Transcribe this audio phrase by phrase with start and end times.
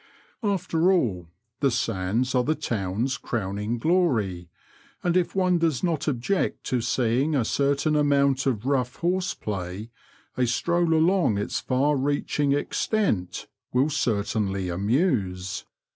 [0.41, 1.29] After all,
[1.59, 4.49] the sands are the town's crowning glory,
[5.03, 9.91] and if one does not object to seeing a certain amount of rough horseplay,
[10.35, 15.65] a stroll along its far reaching extent will certainly amuse.